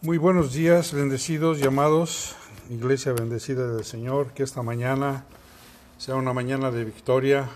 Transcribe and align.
Muy 0.00 0.16
buenos 0.16 0.52
días, 0.52 0.92
bendecidos, 0.92 1.58
llamados, 1.58 2.36
iglesia 2.70 3.12
bendecida 3.12 3.66
del 3.66 3.84
Señor, 3.84 4.32
que 4.32 4.44
esta 4.44 4.62
mañana 4.62 5.24
sea 5.96 6.14
una 6.14 6.32
mañana 6.32 6.70
de 6.70 6.84
victoria, 6.84 7.48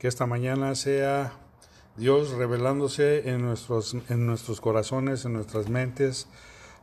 que 0.00 0.08
esta 0.08 0.26
mañana 0.26 0.74
sea 0.74 1.32
Dios 1.96 2.30
revelándose 2.30 3.30
en 3.30 3.42
nuestros, 3.42 3.94
en 4.08 4.26
nuestros 4.26 4.60
corazones, 4.60 5.26
en 5.26 5.34
nuestras 5.34 5.68
mentes, 5.68 6.26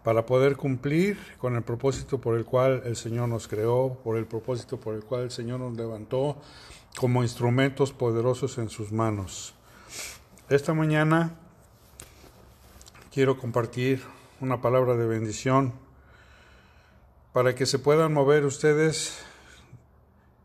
para 0.05 0.25
poder 0.25 0.55
cumplir 0.55 1.17
con 1.37 1.57
el 1.57 1.63
propósito 1.63 2.21
por 2.21 2.37
el 2.37 2.45
cual 2.45 2.81
el 2.85 2.95
Señor 2.95 3.27
nos 3.27 3.49
creó, 3.49 3.99
por 4.05 4.15
el 4.15 4.25
propósito 4.25 4.79
por 4.79 4.95
el 4.95 5.03
cual 5.03 5.23
el 5.23 5.31
Señor 5.31 5.59
nos 5.59 5.75
levantó 5.75 6.37
como 6.95 7.23
instrumentos 7.23 7.91
poderosos 7.91 8.57
en 8.57 8.69
sus 8.69 8.93
manos. 8.93 9.53
Esta 10.47 10.73
mañana 10.73 11.35
quiero 13.11 13.37
compartir 13.37 14.01
una 14.41 14.59
palabra 14.59 14.95
de 14.95 15.05
bendición 15.05 15.73
para 17.31 17.53
que 17.53 17.67
se 17.67 17.77
puedan 17.77 18.11
mover 18.11 18.43
ustedes 18.43 19.23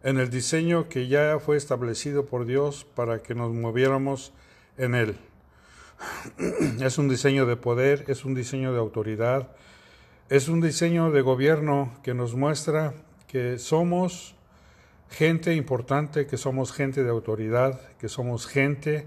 en 0.02 0.18
el 0.18 0.28
diseño 0.28 0.90
que 0.90 1.08
ya 1.08 1.38
fue 1.38 1.56
establecido 1.56 2.26
por 2.26 2.44
Dios 2.44 2.86
para 2.94 3.22
que 3.22 3.34
nos 3.34 3.54
moviéramos 3.54 4.34
en 4.76 4.94
él. 4.94 5.16
Es 6.82 6.98
un 6.98 7.08
diseño 7.08 7.46
de 7.46 7.56
poder, 7.56 8.04
es 8.08 8.26
un 8.26 8.34
diseño 8.34 8.74
de 8.74 8.78
autoridad, 8.78 9.48
es 10.28 10.48
un 10.48 10.60
diseño 10.60 11.10
de 11.10 11.22
gobierno 11.22 11.98
que 12.02 12.12
nos 12.12 12.34
muestra 12.34 12.92
que 13.26 13.58
somos 13.58 14.34
gente 15.08 15.54
importante, 15.54 16.26
que 16.26 16.36
somos 16.36 16.72
gente 16.72 17.02
de 17.02 17.10
autoridad, 17.10 17.80
que 17.98 18.10
somos 18.10 18.46
gente 18.46 19.06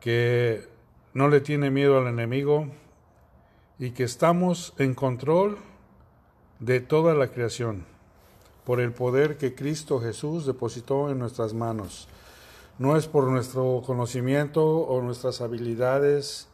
que 0.00 0.66
no 1.12 1.28
le 1.28 1.42
tiene 1.42 1.70
miedo 1.70 1.98
al 1.98 2.06
enemigo, 2.06 2.68
y 3.78 3.92
que 3.92 4.04
estamos 4.04 4.74
en 4.78 4.94
control 4.94 5.58
de 6.58 6.80
toda 6.80 7.14
la 7.14 7.28
creación 7.28 7.86
por 8.64 8.80
el 8.80 8.92
poder 8.92 9.36
que 9.36 9.54
Cristo 9.54 10.00
Jesús 10.00 10.44
depositó 10.44 11.10
en 11.10 11.18
nuestras 11.18 11.54
manos. 11.54 12.08
No 12.78 12.96
es 12.96 13.06
por 13.06 13.24
nuestro 13.24 13.82
conocimiento 13.86 14.64
o 14.64 15.00
nuestras 15.00 15.40
habilidades 15.40 16.48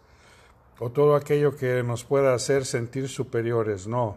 o 0.78 0.90
todo 0.90 1.16
aquello 1.16 1.56
que 1.56 1.82
nos 1.82 2.04
pueda 2.04 2.34
hacer 2.34 2.66
sentir 2.66 3.08
superiores, 3.08 3.86
no. 3.86 4.16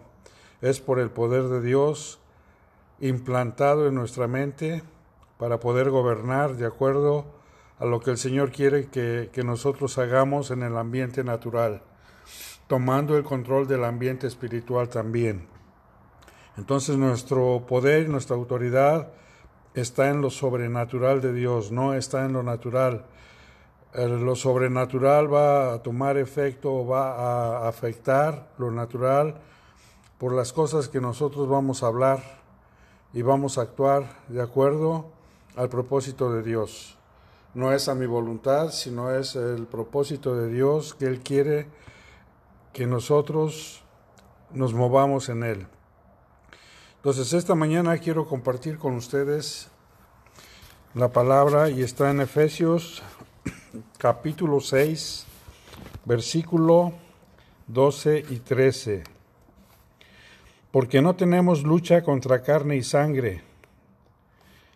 Es 0.62 0.80
por 0.80 1.00
el 1.00 1.10
poder 1.10 1.44
de 1.44 1.62
Dios 1.62 2.20
implantado 3.00 3.88
en 3.88 3.96
nuestra 3.96 4.28
mente 4.28 4.84
para 5.38 5.60
poder 5.60 5.90
gobernar 5.90 6.56
de 6.56 6.66
acuerdo 6.66 7.26
a 7.80 7.86
lo 7.86 8.00
que 8.00 8.12
el 8.12 8.18
Señor 8.18 8.52
quiere 8.52 8.88
que, 8.90 9.30
que 9.32 9.44
nosotros 9.44 9.98
hagamos 9.98 10.52
en 10.52 10.64
el 10.64 10.76
ambiente 10.78 11.24
natural 11.24 11.82
tomando 12.68 13.18
el 13.18 13.24
control 13.24 13.68
del 13.68 13.84
ambiente 13.84 14.28
espiritual 14.28 14.90
también. 14.90 15.48
Entonces 16.58 16.98
nuestro 16.98 17.66
poder, 17.68 18.10
nuestra 18.10 18.36
autoridad 18.36 19.10
está 19.74 20.10
en 20.10 20.22
lo 20.22 20.30
sobrenatural 20.30 21.22
de 21.22 21.34
Dios, 21.34 21.72
no 21.72 21.94
está 21.94 22.26
en 22.26 22.34
lo 22.34 22.44
natural. 22.44 23.06
Lo 23.94 24.36
sobrenatural 24.36 25.34
va 25.34 25.74
a 25.74 25.84
tomar 25.84 26.18
efecto, 26.18 26.86
va 26.86 27.64
a 27.64 27.68
afectar 27.68 28.50
lo 28.58 28.70
natural 28.72 29.36
por 30.18 30.34
las 30.34 30.52
cosas 30.52 30.90
que 30.90 31.00
nosotros 31.00 31.48
vamos 31.48 31.84
a 31.84 31.88
hablar 31.88 32.22
y 33.14 33.22
vamos 33.22 33.58
a 33.58 33.62
actuar 33.62 34.06
de 34.28 34.42
acuerdo 34.42 35.06
al 35.56 35.70
propósito 35.70 36.32
de 36.34 36.44
Dios. 36.44 36.98
No 37.54 37.72
es 37.72 37.88
a 37.88 37.96
mi 37.96 38.06
voluntad, 38.06 38.72
sino 38.72 39.12
es 39.12 39.36
el 39.36 39.66
propósito 39.68 40.36
de 40.36 40.52
Dios 40.52 40.94
que 40.94 41.06
Él 41.06 41.22
quiere 41.22 41.68
que 42.78 42.86
nosotros 42.86 43.82
nos 44.54 44.72
movamos 44.72 45.30
en 45.30 45.42
Él. 45.42 45.66
Entonces, 46.98 47.34
esta 47.34 47.56
mañana 47.56 47.98
quiero 47.98 48.28
compartir 48.28 48.78
con 48.78 48.94
ustedes 48.94 49.72
la 50.94 51.08
palabra 51.12 51.72
y 51.72 51.82
está 51.82 52.12
en 52.12 52.22
Efesios 52.22 53.02
capítulo 53.98 54.60
6, 54.60 55.26
versículo 56.06 56.94
12 57.66 58.24
y 58.30 58.36
13. 58.42 59.04
Porque 60.70 61.02
no 61.02 61.16
tenemos 61.16 61.64
lucha 61.64 62.04
contra 62.04 62.44
carne 62.44 62.76
y 62.76 62.84
sangre, 62.84 63.42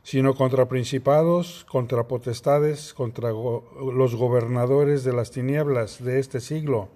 sino 0.01 0.33
contra 0.33 0.67
principados, 0.67 1.67
contra 1.69 2.07
potestades, 2.07 2.95
contra 2.95 3.29
los 3.29 4.15
gobernadores 4.15 5.03
de 5.03 5.13
las 5.13 5.29
tinieblas 5.29 6.03
de 6.03 6.17
este 6.17 6.39
siglo 6.39 6.89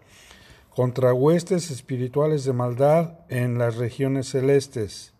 contra 0.75 1.13
huestes 1.13 1.71
espirituales 1.71 2.43
de 2.43 2.51
maldad 2.51 3.19
en 3.29 3.57
las 3.57 3.77
regiones 3.77 4.27
celestes. 4.27 5.13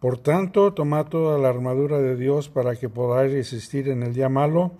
Por 0.00 0.16
tanto, 0.18 0.72
tomad 0.72 1.06
toda 1.06 1.38
la 1.38 1.50
armadura 1.50 1.98
de 1.98 2.16
Dios 2.16 2.48
para 2.48 2.74
que 2.74 2.88
podáis 2.88 3.32
resistir 3.32 3.88
en 3.88 4.02
el 4.02 4.14
día 4.14 4.30
malo 4.30 4.72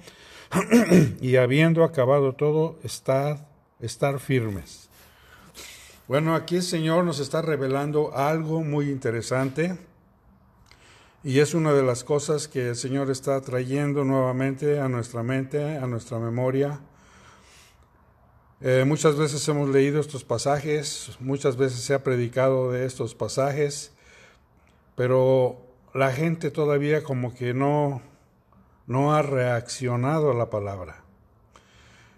y 1.21 1.37
habiendo 1.37 1.85
acabado 1.85 2.33
todo, 2.33 2.79
estar, 2.83 3.47
estar 3.81 4.19
firmes. 4.19 4.89
Bueno, 6.09 6.35
aquí 6.35 6.57
el 6.57 6.63
Señor 6.63 7.05
nos 7.05 7.21
está 7.21 7.43
revelando 7.43 8.17
algo 8.17 8.65
muy 8.65 8.91
interesante 8.91 9.77
y 11.23 11.41
es 11.41 11.53
una 11.53 11.75
de 11.75 11.83
las 11.83 12.03
cosas 12.03 12.49
que 12.49 12.71
el 12.71 12.77
Señor 12.77 13.11
está 13.11 13.39
trayendo 13.43 14.05
nuevamente 14.05 14.81
a 14.81 14.89
nuestra 14.89 15.23
mente, 15.23 15.77
a 15.77 15.87
nuestra 15.87 16.19
memoria 16.19 16.81
eh, 18.63 18.85
muchas 18.87 19.17
veces 19.17 19.47
hemos 19.49 19.69
leído 19.69 20.01
estos 20.01 20.23
pasajes, 20.23 21.17
muchas 21.19 21.57
veces 21.57 21.81
se 21.81 21.95
ha 21.95 22.05
predicado 22.05 22.71
de 22.71 22.87
estos 22.87 23.15
pasajes, 23.15 23.93
pero 24.95 25.61
la 25.95 26.13
gente 26.13 26.51
todavía 26.51 27.03
como 27.03 27.35
que 27.35 27.55
no, 27.55 28.03
no 28.87 29.15
ha 29.15 29.23
reaccionado 29.23 30.31
a 30.31 30.35
la 30.35 30.49
palabra. 30.49 31.03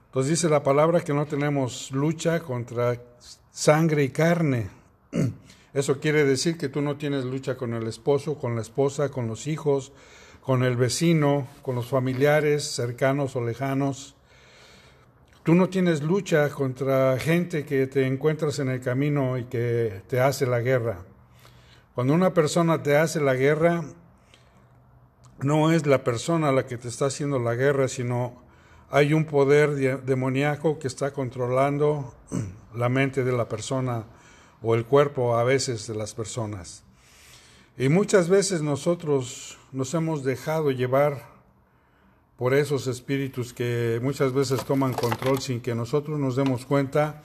Entonces 0.06 0.30
dice 0.30 0.48
la 0.48 0.62
palabra 0.62 1.00
que 1.00 1.14
no 1.14 1.26
tenemos 1.26 1.90
lucha 1.90 2.40
contra 2.40 3.00
sangre 3.50 4.04
y 4.04 4.10
carne. 4.10 4.68
Eso 5.72 5.98
quiere 5.98 6.24
decir 6.24 6.56
que 6.56 6.68
tú 6.68 6.82
no 6.82 6.96
tienes 6.96 7.24
lucha 7.24 7.56
con 7.56 7.74
el 7.74 7.88
esposo, 7.88 8.36
con 8.38 8.54
la 8.54 8.62
esposa, 8.62 9.08
con 9.08 9.26
los 9.26 9.46
hijos, 9.46 9.92
con 10.40 10.62
el 10.62 10.76
vecino, 10.76 11.48
con 11.62 11.74
los 11.74 11.86
familiares 11.86 12.64
cercanos 12.64 13.34
o 13.34 13.40
lejanos. 13.40 14.13
Tú 15.44 15.54
no 15.54 15.68
tienes 15.68 16.02
lucha 16.02 16.48
contra 16.48 17.18
gente 17.18 17.66
que 17.66 17.86
te 17.86 18.06
encuentras 18.06 18.60
en 18.60 18.70
el 18.70 18.80
camino 18.80 19.36
y 19.36 19.44
que 19.44 20.00
te 20.08 20.18
hace 20.18 20.46
la 20.46 20.60
guerra. 20.60 21.04
Cuando 21.94 22.14
una 22.14 22.32
persona 22.32 22.82
te 22.82 22.96
hace 22.96 23.20
la 23.20 23.34
guerra, 23.34 23.84
no 25.40 25.70
es 25.70 25.84
la 25.84 26.02
persona 26.02 26.50
la 26.50 26.64
que 26.64 26.78
te 26.78 26.88
está 26.88 27.06
haciendo 27.06 27.38
la 27.38 27.56
guerra, 27.56 27.88
sino 27.88 28.42
hay 28.90 29.12
un 29.12 29.26
poder 29.26 30.02
demoníaco 30.04 30.78
que 30.78 30.88
está 30.88 31.12
controlando 31.12 32.14
la 32.74 32.88
mente 32.88 33.22
de 33.22 33.32
la 33.32 33.46
persona 33.46 34.06
o 34.62 34.74
el 34.74 34.86
cuerpo 34.86 35.36
a 35.36 35.44
veces 35.44 35.86
de 35.86 35.94
las 35.94 36.14
personas. 36.14 36.84
Y 37.76 37.90
muchas 37.90 38.30
veces 38.30 38.62
nosotros 38.62 39.58
nos 39.72 39.92
hemos 39.92 40.24
dejado 40.24 40.70
llevar 40.70 41.33
por 42.36 42.54
esos 42.54 42.86
espíritus 42.86 43.52
que 43.52 44.00
muchas 44.02 44.32
veces 44.32 44.64
toman 44.64 44.92
control 44.92 45.40
sin 45.40 45.60
que 45.60 45.74
nosotros 45.74 46.18
nos 46.18 46.36
demos 46.36 46.66
cuenta 46.66 47.22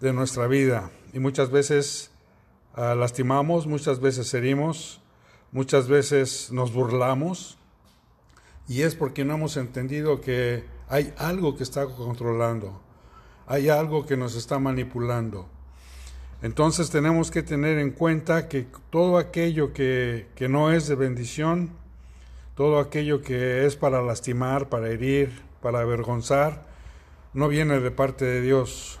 de 0.00 0.12
nuestra 0.12 0.46
vida. 0.46 0.90
Y 1.12 1.18
muchas 1.18 1.50
veces 1.50 2.10
ah, 2.74 2.94
lastimamos, 2.94 3.66
muchas 3.66 4.00
veces 4.00 4.32
herimos, 4.34 5.00
muchas 5.52 5.88
veces 5.88 6.52
nos 6.52 6.72
burlamos. 6.72 7.58
Y 8.68 8.82
es 8.82 8.94
porque 8.94 9.24
no 9.24 9.34
hemos 9.34 9.56
entendido 9.56 10.20
que 10.20 10.64
hay 10.88 11.14
algo 11.16 11.56
que 11.56 11.62
está 11.62 11.86
controlando, 11.86 12.80
hay 13.46 13.68
algo 13.68 14.06
que 14.06 14.16
nos 14.16 14.34
está 14.34 14.58
manipulando. 14.58 15.48
Entonces 16.42 16.90
tenemos 16.90 17.30
que 17.30 17.42
tener 17.42 17.78
en 17.78 17.92
cuenta 17.92 18.48
que 18.48 18.66
todo 18.90 19.16
aquello 19.16 19.72
que, 19.72 20.28
que 20.34 20.48
no 20.48 20.72
es 20.72 20.86
de 20.88 20.94
bendición, 20.94 21.70
todo 22.56 22.80
aquello 22.80 23.20
que 23.20 23.66
es 23.66 23.76
para 23.76 24.00
lastimar, 24.02 24.70
para 24.70 24.88
herir, 24.88 25.42
para 25.60 25.80
avergonzar, 25.80 26.66
no 27.34 27.48
viene 27.48 27.78
de 27.80 27.90
parte 27.90 28.24
de 28.24 28.40
Dios, 28.40 28.98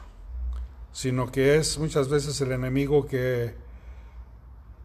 sino 0.92 1.32
que 1.32 1.56
es 1.56 1.78
muchas 1.78 2.10
veces 2.10 2.38
el 2.42 2.52
enemigo 2.52 3.06
que 3.06 3.54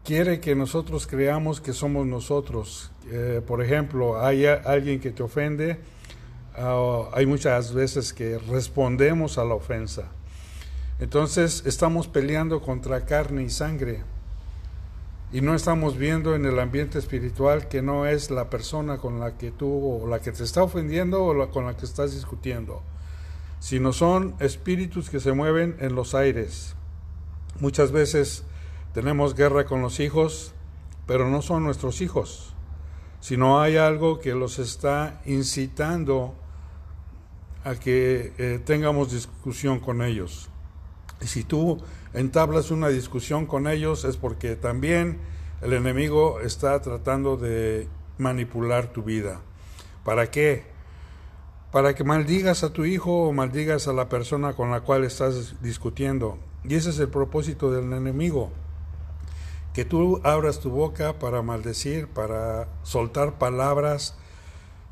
quiere 0.04 0.40
que 0.40 0.54
nosotros 0.54 1.06
creamos 1.06 1.60
que 1.60 1.74
somos 1.74 2.06
nosotros. 2.06 2.90
Eh, 3.10 3.42
por 3.46 3.62
ejemplo, 3.62 4.24
hay 4.24 4.46
alguien 4.46 5.00
que 5.00 5.10
te 5.10 5.22
ofende, 5.22 5.78
ah, 6.56 7.10
hay 7.12 7.26
muchas 7.26 7.74
veces 7.74 8.14
que 8.14 8.38
respondemos 8.38 9.36
a 9.36 9.44
la 9.44 9.54
ofensa. 9.54 10.08
Entonces 10.98 11.62
estamos 11.66 12.08
peleando 12.08 12.62
contra 12.62 13.04
carne 13.04 13.42
y 13.42 13.50
sangre 13.50 14.02
y 15.32 15.40
no 15.40 15.54
estamos 15.54 15.96
viendo 15.96 16.34
en 16.34 16.44
el 16.44 16.58
ambiente 16.58 16.98
espiritual 16.98 17.66
que 17.66 17.80
no 17.80 18.06
es 18.06 18.30
la 18.30 18.50
persona 18.50 18.98
con 18.98 19.18
la 19.18 19.38
que 19.38 19.50
tú 19.50 20.02
o 20.02 20.06
la 20.06 20.20
que 20.20 20.30
te 20.30 20.44
está 20.44 20.62
ofendiendo 20.62 21.24
o 21.24 21.32
la 21.32 21.46
con 21.46 21.64
la 21.64 21.74
que 21.74 21.86
estás 21.86 22.14
discutiendo, 22.14 22.82
sino 23.58 23.94
son 23.94 24.34
espíritus 24.40 25.08
que 25.08 25.20
se 25.20 25.32
mueven 25.32 25.76
en 25.80 25.94
los 25.94 26.14
aires. 26.14 26.76
Muchas 27.60 27.92
veces 27.92 28.44
tenemos 28.92 29.34
guerra 29.34 29.64
con 29.64 29.80
los 29.80 30.00
hijos, 30.00 30.52
pero 31.06 31.28
no 31.30 31.40
son 31.40 31.64
nuestros 31.64 32.02
hijos, 32.02 32.54
sino 33.20 33.62
hay 33.62 33.78
algo 33.78 34.20
que 34.20 34.34
los 34.34 34.58
está 34.58 35.22
incitando 35.24 36.34
a 37.64 37.74
que 37.76 38.34
eh, 38.36 38.60
tengamos 38.62 39.12
discusión 39.12 39.80
con 39.80 40.02
ellos. 40.02 40.51
Y 41.22 41.26
si 41.28 41.44
tú 41.44 41.80
entablas 42.12 42.70
una 42.70 42.88
discusión 42.88 43.46
con 43.46 43.68
ellos 43.68 44.04
es 44.04 44.16
porque 44.16 44.56
también 44.56 45.18
el 45.60 45.72
enemigo 45.72 46.40
está 46.40 46.80
tratando 46.82 47.36
de 47.36 47.88
manipular 48.18 48.88
tu 48.92 49.02
vida. 49.02 49.40
¿Para 50.04 50.30
qué? 50.30 50.64
Para 51.70 51.94
que 51.94 52.04
maldigas 52.04 52.64
a 52.64 52.72
tu 52.72 52.84
hijo 52.84 53.28
o 53.28 53.32
maldigas 53.32 53.86
a 53.86 53.92
la 53.92 54.08
persona 54.08 54.54
con 54.54 54.70
la 54.70 54.80
cual 54.80 55.04
estás 55.04 55.62
discutiendo. 55.62 56.38
Y 56.64 56.74
ese 56.74 56.90
es 56.90 56.98
el 56.98 57.08
propósito 57.08 57.70
del 57.70 57.92
enemigo. 57.92 58.50
Que 59.72 59.84
tú 59.84 60.20
abras 60.24 60.60
tu 60.60 60.70
boca 60.70 61.18
para 61.18 61.40
maldecir, 61.40 62.08
para 62.08 62.68
soltar 62.82 63.38
palabras 63.38 64.16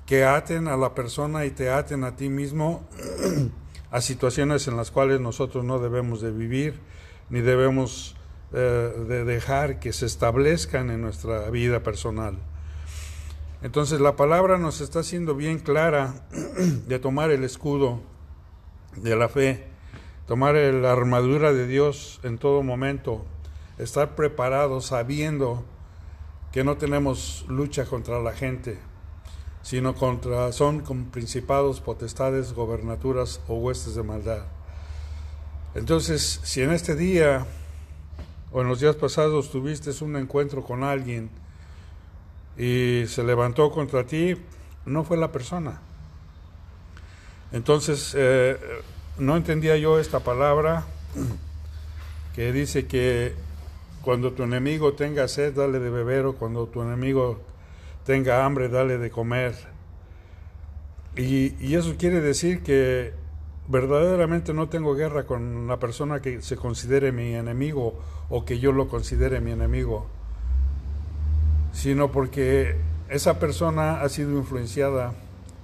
que 0.06 0.24
aten 0.24 0.68
a 0.68 0.76
la 0.76 0.94
persona 0.94 1.44
y 1.44 1.50
te 1.50 1.70
aten 1.70 2.04
a 2.04 2.16
ti 2.16 2.28
mismo 2.28 2.82
a 3.90 4.00
situaciones 4.00 4.68
en 4.68 4.76
las 4.76 4.90
cuales 4.90 5.20
nosotros 5.20 5.64
no 5.64 5.78
debemos 5.78 6.20
de 6.20 6.30
vivir 6.30 6.80
ni 7.28 7.40
debemos 7.40 8.16
eh, 8.52 8.56
de 9.08 9.24
dejar 9.24 9.78
que 9.80 9.92
se 9.92 10.06
establezcan 10.06 10.90
en 10.90 11.00
nuestra 11.00 11.50
vida 11.50 11.82
personal. 11.82 12.36
Entonces 13.62 14.00
la 14.00 14.16
palabra 14.16 14.58
nos 14.58 14.80
está 14.80 15.00
haciendo 15.00 15.34
bien 15.34 15.58
clara 15.58 16.14
de 16.86 16.98
tomar 16.98 17.30
el 17.30 17.44
escudo 17.44 18.00
de 18.96 19.16
la 19.16 19.28
fe 19.28 19.70
tomar 20.30 20.54
la 20.54 20.92
armadura 20.92 21.52
de 21.52 21.66
Dios 21.66 22.20
en 22.22 22.38
todo 22.38 22.62
momento, 22.62 23.24
estar 23.78 24.14
preparados 24.14 24.86
sabiendo 24.86 25.64
que 26.52 26.62
no 26.62 26.76
tenemos 26.76 27.44
lucha 27.48 27.84
contra 27.84 28.20
la 28.20 28.30
gente, 28.30 28.78
sino 29.62 29.94
contra 29.94 30.52
son 30.52 30.80
con 30.80 31.06
principados, 31.06 31.80
potestades, 31.80 32.52
gobernaturas 32.52 33.40
o 33.48 33.54
huestes 33.56 33.94
de 33.94 34.02
maldad. 34.02 34.44
Entonces, 35.74 36.40
si 36.42 36.62
en 36.62 36.72
este 36.72 36.96
día 36.96 37.46
o 38.52 38.62
en 38.62 38.68
los 38.68 38.80
días 38.80 38.96
pasados 38.96 39.50
tuviste 39.50 39.90
un 40.02 40.16
encuentro 40.16 40.64
con 40.64 40.82
alguien 40.82 41.30
y 42.58 43.04
se 43.06 43.22
levantó 43.22 43.70
contra 43.70 44.04
ti, 44.04 44.36
no 44.84 45.04
fue 45.04 45.16
la 45.16 45.30
persona. 45.30 45.80
Entonces, 47.52 48.14
eh, 48.16 48.58
no 49.18 49.36
entendía 49.36 49.76
yo 49.76 49.98
esta 49.98 50.20
palabra 50.20 50.84
que 52.34 52.52
dice 52.52 52.86
que 52.86 53.34
cuando 54.02 54.32
tu 54.32 54.42
enemigo 54.42 54.94
tenga 54.94 55.28
sed, 55.28 55.54
dale 55.54 55.78
de 55.78 55.90
beber, 55.90 56.26
o 56.26 56.34
cuando 56.34 56.66
tu 56.66 56.82
enemigo 56.82 57.40
tenga 58.04 58.44
hambre, 58.44 58.68
dale 58.68 58.98
de 58.98 59.10
comer. 59.10 59.54
Y, 61.16 61.74
eso 61.74 61.94
quiere 61.98 62.20
decir 62.20 62.62
que 62.62 63.12
verdaderamente 63.68 64.54
no 64.54 64.68
tengo 64.68 64.94
guerra 64.94 65.26
con 65.26 65.66
la 65.66 65.78
persona 65.78 66.20
que 66.20 66.42
se 66.42 66.56
considere 66.56 67.12
mi 67.12 67.34
enemigo 67.34 67.94
o 68.28 68.44
que 68.44 68.58
yo 68.58 68.72
lo 68.72 68.88
considere 68.88 69.40
mi 69.40 69.52
enemigo, 69.52 70.06
sino 71.72 72.10
porque 72.10 72.76
esa 73.08 73.38
persona 73.38 74.02
ha 74.02 74.08
sido 74.08 74.36
influenciada 74.36 75.12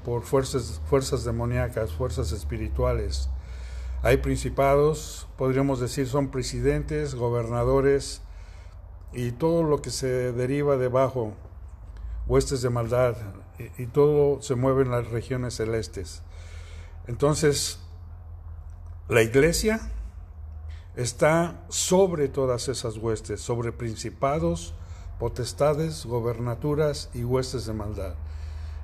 por 0.04 0.22
fuerzas, 0.22 0.80
fuerzas 0.88 1.24
demoníacas, 1.24 1.92
fuerzas 1.92 2.32
espirituales 2.32 3.28
hay 4.06 4.18
principados, 4.18 5.26
podríamos 5.36 5.80
decir, 5.80 6.06
son 6.06 6.28
presidentes, 6.28 7.16
gobernadores 7.16 8.22
y 9.12 9.32
todo 9.32 9.64
lo 9.64 9.82
que 9.82 9.90
se 9.90 10.32
deriva 10.32 10.76
debajo, 10.76 11.32
huestes 12.26 12.62
de 12.62 12.70
maldad, 12.70 13.16
y, 13.58 13.82
y 13.82 13.86
todo 13.86 14.42
se 14.42 14.54
mueve 14.54 14.82
en 14.82 14.90
las 14.90 15.08
regiones 15.08 15.54
celestes. 15.54 16.22
Entonces, 17.06 17.78
la 19.08 19.22
iglesia 19.22 19.80
está 20.96 21.64
sobre 21.68 22.28
todas 22.28 22.68
esas 22.68 22.96
huestes, 22.96 23.40
sobre 23.40 23.72
principados, 23.72 24.74
potestades, 25.18 26.04
gobernaturas 26.04 27.10
y 27.14 27.24
huestes 27.24 27.66
de 27.66 27.72
maldad. 27.72 28.14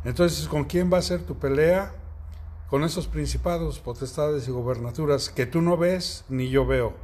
Entonces, 0.04 0.48
¿con 0.48 0.64
quién 0.64 0.92
va 0.92 0.98
a 0.98 1.02
ser 1.02 1.22
tu 1.22 1.38
pelea? 1.38 1.94
con 2.72 2.84
esos 2.84 3.06
principados, 3.06 3.80
potestades 3.80 4.48
y 4.48 4.50
gobernaturas 4.50 5.28
que 5.28 5.44
tú 5.44 5.60
no 5.60 5.76
ves 5.76 6.24
ni 6.30 6.48
yo 6.48 6.64
veo, 6.64 6.94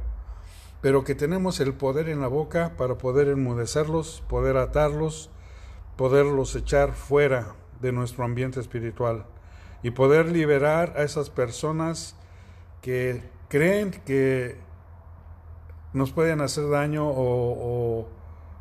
pero 0.81 1.03
que 1.03 1.13
tenemos 1.13 1.59
el 1.59 1.75
poder 1.75 2.09
en 2.09 2.21
la 2.21 2.27
boca 2.27 2.73
para 2.75 2.97
poder 2.97 3.27
enmudecerlos, 3.27 4.23
poder 4.27 4.57
atarlos, 4.57 5.29
poderlos 5.99 6.55
echar 6.55 6.93
fuera 6.93 7.55
de 7.81 7.91
nuestro 7.91 8.23
ambiente 8.23 8.61
espiritual 8.61 9.25
y 9.83 9.91
poder 9.91 10.31
liberar 10.31 10.93
a 10.95 11.03
esas 11.03 11.29
personas 11.29 12.15
que 12.81 13.21
creen 13.49 13.91
que 14.05 14.55
nos 15.91 16.13
pueden 16.13 16.39
hacer 16.39 16.69
daño 16.69 17.05
o, 17.05 18.07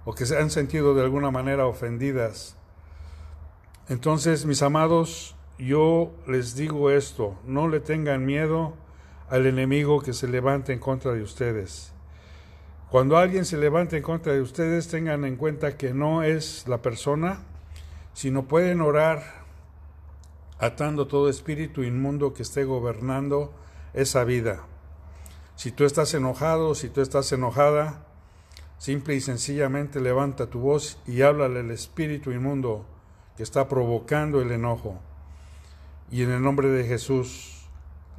o 0.04 0.14
que 0.16 0.26
se 0.26 0.36
han 0.36 0.50
sentido 0.50 0.96
de 0.96 1.02
alguna 1.02 1.30
manera 1.30 1.68
ofendidas. 1.68 2.56
Entonces, 3.88 4.44
mis 4.44 4.62
amados, 4.62 5.36
yo 5.58 6.10
les 6.26 6.56
digo 6.56 6.90
esto, 6.90 7.38
no 7.46 7.68
le 7.68 7.78
tengan 7.78 8.26
miedo 8.26 8.74
al 9.30 9.46
enemigo 9.46 10.00
que 10.00 10.12
se 10.12 10.26
levante 10.26 10.72
en 10.72 10.80
contra 10.80 11.12
de 11.12 11.22
ustedes. 11.22 11.92
Cuando 12.90 13.18
alguien 13.18 13.44
se 13.44 13.58
levante 13.58 13.98
en 13.98 14.02
contra 14.02 14.32
de 14.32 14.40
ustedes, 14.40 14.88
tengan 14.88 15.24
en 15.24 15.36
cuenta 15.36 15.76
que 15.76 15.92
no 15.92 16.22
es 16.22 16.66
la 16.66 16.80
persona, 16.80 17.40
sino 18.14 18.48
pueden 18.48 18.80
orar 18.80 19.44
atando 20.58 21.06
todo 21.06 21.28
espíritu 21.28 21.82
inmundo 21.82 22.32
que 22.32 22.42
esté 22.42 22.64
gobernando 22.64 23.52
esa 23.92 24.24
vida. 24.24 24.64
Si 25.54 25.70
tú 25.70 25.84
estás 25.84 26.14
enojado, 26.14 26.74
si 26.74 26.88
tú 26.88 27.00
estás 27.00 27.30
enojada, 27.32 28.06
simple 28.78 29.14
y 29.14 29.20
sencillamente 29.20 30.00
levanta 30.00 30.46
tu 30.46 30.60
voz 30.60 30.98
y 31.06 31.22
háblale 31.22 31.60
al 31.60 31.70
espíritu 31.70 32.30
inmundo 32.30 32.86
que 33.36 33.42
está 33.42 33.68
provocando 33.68 34.40
el 34.40 34.50
enojo 34.50 34.98
y 36.10 36.22
en 36.22 36.30
el 36.30 36.42
nombre 36.42 36.68
de 36.68 36.84
Jesús 36.84 37.66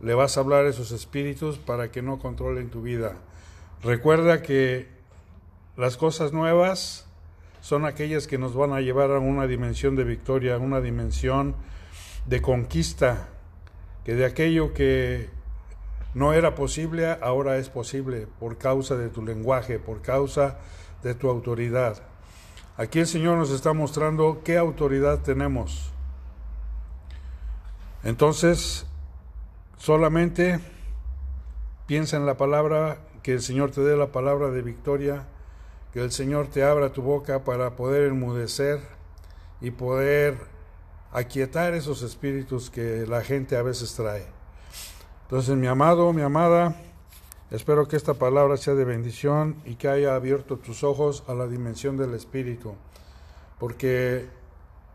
le 0.02 0.14
vas 0.14 0.38
a 0.38 0.42
hablar 0.42 0.66
a 0.66 0.70
esos 0.70 0.92
espíritus 0.92 1.58
para 1.58 1.92
que 1.92 2.02
no 2.02 2.20
controlen 2.20 2.70
tu 2.70 2.82
vida. 2.82 3.18
Recuerda 3.84 4.42
que 4.42 4.88
las 5.78 5.96
cosas 5.96 6.34
nuevas 6.34 7.06
son 7.62 7.86
aquellas 7.86 8.28
que 8.28 8.38
nos 8.38 8.54
van 8.54 8.74
a 8.74 8.82
llevar 8.82 9.12
a 9.12 9.20
una 9.20 9.48
dimensión 9.48 9.96
de 9.96 10.04
victoria, 10.04 10.56
a 10.56 10.58
una 10.58 10.82
dimensión 10.82 11.56
de 12.26 12.42
conquista, 12.42 13.30
que 14.04 14.16
de 14.16 14.26
aquello 14.26 14.74
que 14.74 15.30
no 16.14 16.34
era 16.34 16.56
posible, 16.56 17.18
ahora 17.22 17.58
es 17.58 17.70
posible 17.70 18.28
por 18.40 18.58
causa 18.58 18.96
de 18.96 19.10
tu 19.10 19.24
lenguaje, 19.24 19.80
por 19.80 20.02
causa 20.02 20.58
de 21.04 21.16
tu 21.16 21.30
autoridad. 21.30 22.02
Aquí 22.76 23.00
el 23.00 23.08
Señor 23.08 23.38
nos 23.38 23.52
está 23.52 23.74
mostrando 23.74 24.42
qué 24.44 24.58
autoridad 24.58 25.20
tenemos. 25.20 25.92
Entonces, 28.04 28.86
solamente 29.78 30.60
piensa 31.86 32.18
en 32.18 32.26
la 32.26 32.38
palabra, 32.38 33.00
que 33.24 33.34
el 33.34 33.42
Señor 33.42 33.72
te 33.72 33.82
dé 33.82 33.96
la 33.98 34.12
palabra 34.12 34.50
de 34.50 34.62
victoria, 34.62 35.28
que 35.94 36.02
el 36.02 36.12
Señor 36.12 36.48
te 36.48 36.64
abra 36.64 36.94
tu 36.94 37.02
boca 37.02 37.44
para 37.44 37.76
poder 37.76 38.08
enmudecer 38.08 38.80
y 39.62 39.72
poder 39.72 40.38
aquietar 41.12 41.74
esos 41.74 42.02
espíritus 42.02 42.70
que 42.70 43.06
la 43.08 43.22
gente 43.22 43.58
a 43.58 43.62
veces 43.62 43.94
trae. 43.96 44.26
Entonces, 45.24 45.56
mi 45.56 45.68
amado, 45.68 46.14
mi 46.14 46.22
amada, 46.22 46.76
espero 47.52 47.88
que 47.88 47.96
esta 47.96 48.14
palabra 48.16 48.58
sea 48.58 48.76
de 48.76 48.86
bendición 48.86 49.62
y 49.66 49.76
que 49.76 49.88
haya 49.88 50.16
abierto 50.16 50.58
tus 50.58 50.84
ojos 50.84 51.24
a 51.28 51.34
la 51.34 51.48
dimensión 51.48 51.98
del 51.98 52.14
espíritu, 52.14 52.76
porque 53.60 54.28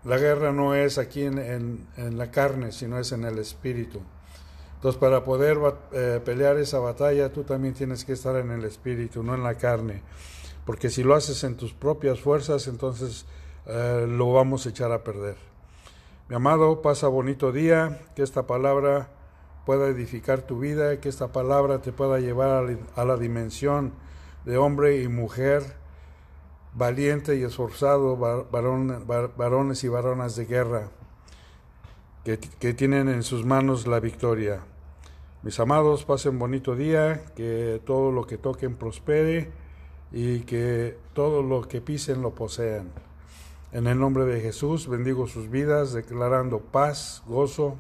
la 0.05 0.19
guerra 0.19 0.53
no 0.53 0.75
es 0.75 0.99
aquí 0.99 1.23
en, 1.23 1.87
la 1.97 2.31
carne, 2.31 2.73
sino 2.73 2.99
es 2.99 3.13
en 3.13 3.25
el 3.25 3.39
espíritu. 3.39 4.01
Entonces, 4.85 5.01
para 5.01 5.25
poder 5.25 5.57
eh, 5.93 6.21
pelear 6.23 6.59
esa 6.59 6.79
batalla, 6.79 7.33
tú 7.33 7.43
también 7.43 7.73
tienes 7.73 8.05
que 8.05 8.13
estar 8.13 8.37
en 8.37 8.51
el 8.51 8.67
espíritu, 8.67 9.23
no 9.23 9.35
en 9.35 9.43
la 9.43 9.55
carne. 9.55 10.03
Porque 10.67 10.91
si 10.91 11.03
lo 11.03 11.15
haces 11.15 11.43
en 11.43 11.57
tus 11.57 11.73
propias 11.73 12.21
fuerzas, 12.21 12.69
entonces 12.69 13.25
eh, 13.65 14.05
lo 14.07 14.35
vamos 14.35 14.67
a 14.67 14.69
echar 14.69 14.93
a 14.93 15.03
perder. 15.03 15.37
Mi 16.29 16.37
amado, 16.37 16.83
pasa 16.83 17.09
bonito 17.09 17.51
día, 17.51 17.99
que 18.15 18.23
esta 18.23 18.47
palabra 18.47 19.09
pueda 19.65 19.87
edificar 19.87 20.43
tu 20.43 20.59
vida, 20.59 21.01
que 21.01 21.09
esta 21.09 21.33
palabra 21.33 21.81
te 21.81 21.91
pueda 21.91 22.21
llevar 22.21 22.77
a 22.95 23.05
la 23.07 23.17
dimensión 23.17 23.95
de 24.45 24.59
hombre 24.59 25.01
y 25.01 25.09
mujer 25.09 25.63
valiente 26.75 27.37
y 27.37 27.43
esforzado, 27.43 28.19
varones 28.19 29.83
y 29.83 29.89
varonas 29.89 30.37
de 30.37 30.45
guerra, 30.45 30.91
que 32.23 32.75
tienen 32.75 33.09
en 33.09 33.23
sus 33.23 33.47
manos 33.47 33.87
la 33.87 33.99
victoria. 33.99 34.61
Mis 35.45 35.61
amados, 35.61 36.07
pasen 36.07 36.39
bonito 36.39 36.75
día, 36.75 37.23
que 37.37 37.79
todo 37.85 38.11
lo 38.11 38.27
que 38.27 38.39
toquen 38.39 38.77
prospere 38.77 39.51
y 40.11 40.41
que 40.41 40.97
todo 41.13 41.43
lo 41.43 41.69
que 41.69 41.83
pisen 41.83 42.23
lo 42.23 42.35
posean. 42.35 42.91
En 43.71 43.87
el 43.87 43.99
nombre 43.99 44.25
de 44.25 44.41
Jesús 44.41 44.89
bendigo 44.89 45.27
sus 45.27 45.51
vidas, 45.51 45.93
declarando 45.93 46.61
paz, 46.61 47.23
gozo 47.27 47.77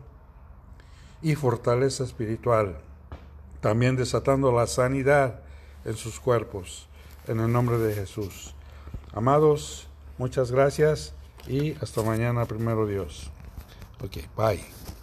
y 1.22 1.36
fortaleza 1.36 2.04
espiritual. 2.04 2.76
También 3.62 3.96
desatando 3.96 4.52
la 4.52 4.66
sanidad 4.66 5.40
en 5.86 5.94
sus 5.94 6.20
cuerpos. 6.20 6.86
En 7.28 7.40
el 7.40 7.50
nombre 7.50 7.78
de 7.78 7.94
Jesús. 7.94 8.54
Amados, 9.14 9.88
muchas 10.18 10.52
gracias 10.52 11.14
y 11.48 11.72
hasta 11.80 12.02
mañana, 12.02 12.44
primero 12.44 12.86
Dios. 12.86 13.30
Ok, 14.02 14.18
bye. 14.36 14.93